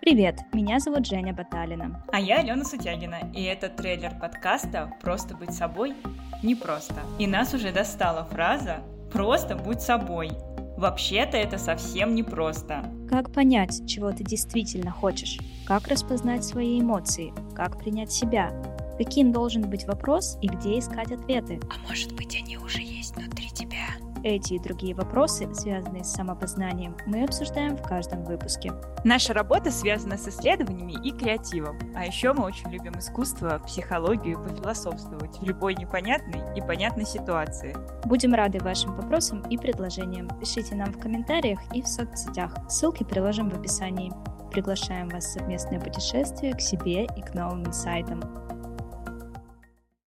Привет, 0.00 0.40
меня 0.54 0.80
зовут 0.80 1.06
Женя 1.06 1.34
Баталина. 1.34 2.02
А 2.10 2.18
я 2.18 2.38
Алена 2.38 2.64
Сутягина, 2.64 3.18
и 3.34 3.42
это 3.42 3.68
трейлер 3.68 4.18
подкаста 4.18 4.90
«Просто 5.02 5.36
быть 5.36 5.52
собой 5.52 5.94
непросто». 6.42 6.94
И 7.18 7.26
нас 7.26 7.52
уже 7.52 7.70
достала 7.70 8.24
фраза 8.24 8.78
«Просто 9.12 9.56
будь 9.56 9.82
собой». 9.82 10.30
Вообще-то 10.78 11.36
это 11.36 11.58
совсем 11.58 12.14
непросто. 12.14 12.82
Как 13.10 13.30
понять, 13.30 13.86
чего 13.86 14.10
ты 14.10 14.24
действительно 14.24 14.90
хочешь? 14.90 15.38
Как 15.66 15.86
распознать 15.86 16.46
свои 16.46 16.80
эмоции? 16.80 17.34
Как 17.54 17.78
принять 17.78 18.10
себя? 18.10 18.50
Каким 19.00 19.32
должен 19.32 19.62
быть 19.62 19.86
вопрос 19.86 20.36
и 20.42 20.46
где 20.46 20.78
искать 20.78 21.10
ответы? 21.10 21.58
А 21.70 21.88
может 21.88 22.14
быть 22.14 22.36
они 22.36 22.58
уже 22.58 22.82
есть 22.82 23.16
внутри 23.16 23.48
тебя? 23.48 23.86
Эти 24.22 24.52
и 24.52 24.58
другие 24.58 24.94
вопросы, 24.94 25.48
связанные 25.54 26.04
с 26.04 26.12
самопознанием, 26.12 26.94
мы 27.06 27.24
обсуждаем 27.24 27.78
в 27.78 27.82
каждом 27.82 28.24
выпуске. 28.24 28.74
Наша 29.02 29.32
работа 29.32 29.70
связана 29.70 30.18
с 30.18 30.28
исследованиями 30.28 30.96
и 31.02 31.12
креативом. 31.12 31.78
А 31.94 32.04
еще 32.04 32.34
мы 32.34 32.44
очень 32.44 32.70
любим 32.70 32.92
искусство, 32.98 33.62
психологию 33.64 34.34
и 34.34 34.48
пофилософствовать 34.50 35.38
в 35.38 35.44
любой 35.44 35.76
непонятной 35.76 36.42
и 36.54 36.60
понятной 36.60 37.06
ситуации. 37.06 37.74
Будем 38.04 38.34
рады 38.34 38.58
вашим 38.58 38.94
вопросам 38.96 39.40
и 39.48 39.56
предложениям. 39.56 40.28
Пишите 40.38 40.74
нам 40.74 40.92
в 40.92 40.98
комментариях 40.98 41.60
и 41.72 41.80
в 41.80 41.88
соцсетях. 41.88 42.54
Ссылки 42.68 43.04
приложим 43.04 43.48
в 43.48 43.58
описании. 43.58 44.12
Приглашаем 44.50 45.08
вас 45.08 45.24
в 45.24 45.32
совместное 45.32 45.80
путешествие 45.80 46.52
к 46.52 46.60
себе 46.60 47.04
и 47.04 47.22
к 47.22 47.32
новым 47.32 47.64
инсайтам. 47.64 48.20